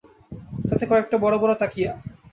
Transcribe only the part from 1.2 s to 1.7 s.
বড় বড়